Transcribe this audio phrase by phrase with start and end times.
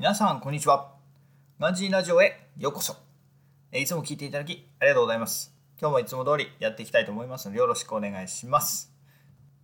[0.00, 0.94] 皆さんこんにちは。
[1.58, 2.96] ガンジーラジオへようこそ。
[3.70, 5.54] いつも聞いていただきありがとうございます。
[5.78, 8.90] 今日もいつも通りやっていきたいと思いますのでよろしくお願いします。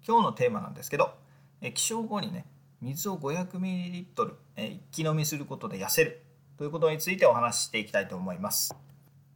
[0.07, 1.14] 今日のテーマなんですけど
[1.62, 2.45] 起床後にね
[2.83, 6.21] 水を 500ml 一気飲みすることで痩せる。
[6.59, 8.77] ということについてお話ししていきたいと思います。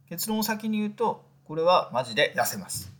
[0.07, 2.93] 結論を先に言うとこれはマジで痩せます。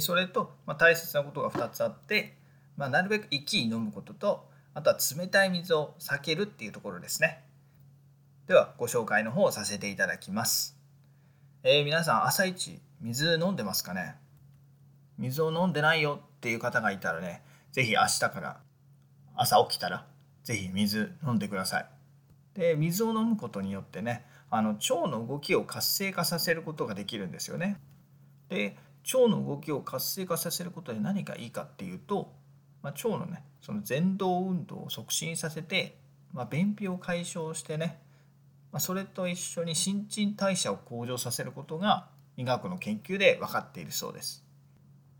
[0.00, 2.34] それと、まあ、大切なことが2つあって、
[2.76, 7.42] まあ、なるべく一気に飲むこととあとは冷たい水を避けるっていうところですね。
[8.46, 10.76] ではご紹介の方をさせていただきます、
[11.62, 14.16] えー、皆さん朝一水飲んでますかね？
[15.18, 17.42] 水を飲んでないよっていう方がいたらね
[17.72, 18.60] 是非明日から
[19.36, 20.06] 朝起きたら
[20.44, 21.86] 是非水飲んでください。
[22.54, 27.78] で水を飲むことによってねあの腸の動きを活性化させることができるんですよね。
[28.48, 28.76] で
[29.14, 32.32] 腸の動きを活性化させることで何がいいかっていうと
[32.82, 35.96] まあ、腸のねその前動運動を促進させて、
[36.32, 38.00] まあ、便秘を解消してね、
[38.72, 44.44] まあ、それと一緒に新陳代謝を向上させることが医学の研究で分かっているそうです。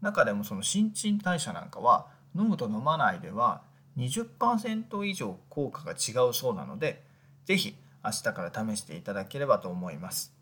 [0.00, 3.62] 中でもその新陳代謝なんかは飲むと飲まないでは
[3.98, 7.02] 20%以上効果が違うそうなので
[7.44, 10.32] 是非明日から試していただければと思います。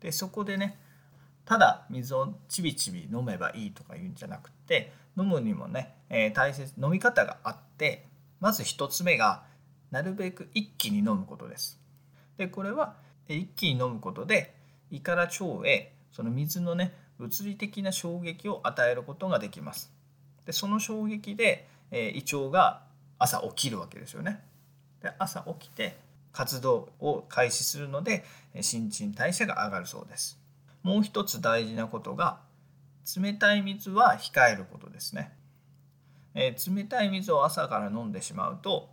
[0.00, 0.78] でそこでね
[1.48, 8.04] ただ水をちびちび飲めばいいとか言うんじゃなくて飲むにもね、えー、大切飲み方があって
[8.38, 9.44] まず1つ目が
[9.90, 11.80] なるべく一気に飲むことです。
[12.36, 12.96] でこれは
[13.28, 14.54] 一気に飲むことで
[14.90, 19.90] 胃から腸へその水のね物理的な衝撃を与えることができます。
[20.44, 22.82] でその衝撃で、えー、胃腸が
[23.18, 24.44] 朝起きるわけですよね。
[25.00, 25.96] で朝起きて
[26.30, 28.26] 活動を開始するので
[28.60, 30.38] 新陳代謝が上がるそうです。
[30.82, 32.40] もう一つ大事なことが
[33.16, 35.32] 冷たい水は控えることですね、
[36.34, 38.90] えー、冷たい水を朝から飲んでしまうと、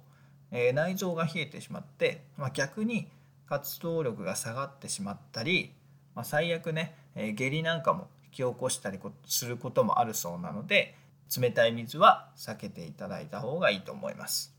[0.52, 3.08] えー、内臓が冷えてしまって、まあ、逆に
[3.48, 5.74] 活動力が下がってしまったり、
[6.16, 10.96] まあ、最悪ね、えー、下痢なんかも引き起こしたりすることもあるそうなので
[11.36, 14.54] 冷たい水は避けていただいた方がいいと思います。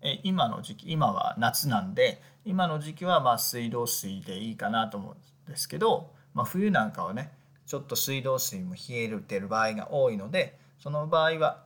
[0.00, 7.32] え今の時期今は夏なんで今の時期はま水道水でいいかなと思うんですけどまあ、冬なんかはね
[7.66, 11.64] ちょっと水道水も冷えてる場合が多いのでその場合は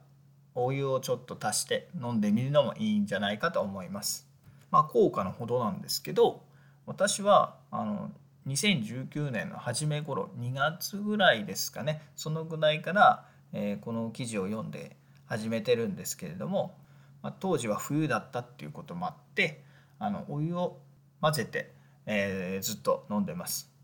[0.55, 4.27] お湯をちょっと足して飲んでみるのもいいんじゃないかと思います。
[4.71, 6.43] まあ、効果のほどなんですけど
[6.87, 8.11] 私はあの
[8.47, 14.97] 2019年の初め頃2月ぐらいですかねそのぐらいから、えー、この記事を読んで
[15.27, 16.75] 始めてるんですけれども、
[17.23, 19.62] まあ、当時は冬だったっていうこともあって
[19.99, 20.78] あのお湯を
[21.21, 21.73] 混ぜて、
[22.07, 23.78] えー、ずっと飲んでます。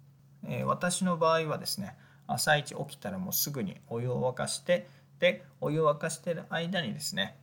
[0.46, 1.96] えー、私の場合はですね
[2.26, 4.88] 朝一起きたらもうすぐにお湯を沸かして
[5.18, 7.36] でお湯を沸かしてる間にですね、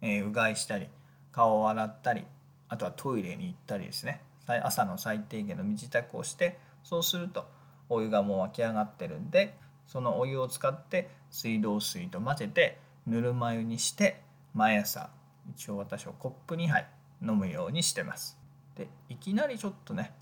[0.00, 0.88] えー、うがいしたり
[1.32, 2.24] 顔を洗ったり
[2.68, 7.46] あとはトイレに行ったりですね朝の最低限の身支度をしてそうすると
[7.88, 9.56] お湯がもう沸き上がってるんで
[9.86, 14.20] そのお湯を使って水道水と混ぜてぬるま湯にして
[14.54, 15.10] 毎朝
[15.54, 16.86] 一応私はコップ2杯
[17.22, 18.36] 飲むようにしてます。
[18.74, 20.12] でいきなりちょっとね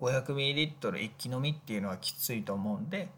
[0.00, 3.08] 500ml 一気飲みっていうのはきついと思うんで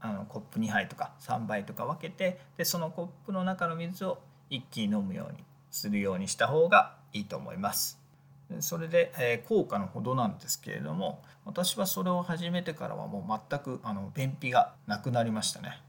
[0.00, 4.18] あのコップ2杯とか3杯とか分けてでそのコップの中の水を
[4.50, 8.00] 一気に飲むようにするようにした方がいいと思います。
[8.60, 15.82] それで、えー、効果のほどなんですけれども私はそれを始めてからはもう全くあの便秘がなくなりましたね。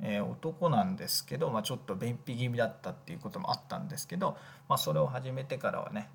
[0.00, 4.36] えー、男なんですけど、まあ、ちょっと便秘気味だったっていうこともあったんですけど、
[4.68, 6.10] まあ、それを始めてからはね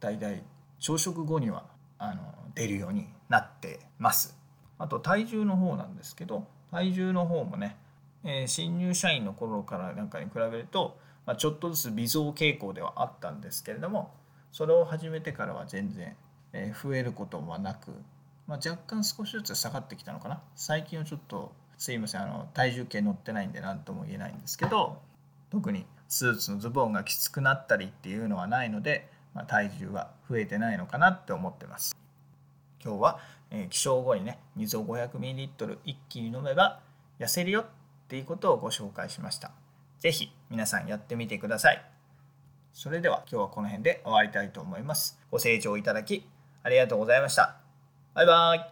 [0.00, 0.42] だいたい
[0.78, 1.64] 朝食後には
[2.00, 2.22] あの
[2.54, 4.36] 出るようになってます。
[4.78, 7.76] あと体重の方なんですけど体重の方もね、
[8.24, 14.14] えー、新入社員の頃からなんかに比べると、まあ、ちょっとずつ微増傾向ではあったんですけれども
[14.52, 16.16] それを始めてからは全然、
[16.54, 17.90] えー、増えることもなく、
[18.46, 24.98] まあ、若干少しずつ下がってきたのかな最近はちょっとすいませんあの体重計乗ってないんで何とも言えないんですけど
[25.50, 31.96] 特にスーツのズボンがきつくなったりっていうのはないのでまあ、体重は増えてないのかなって思ってます。
[32.82, 33.18] 今日は、
[33.50, 36.80] えー、起床後にね水を 500ml 一気に飲めば
[37.18, 37.66] 痩せるよっ
[38.08, 39.52] ていうことをご紹介しました。
[40.00, 41.84] 是非皆さんやってみてください。
[42.72, 45.18] それでは今日はこの辺で終わりたいと思います。
[45.30, 46.26] ご清聴いただき
[46.62, 47.56] ありがとうございました。
[48.14, 48.66] バイバイ。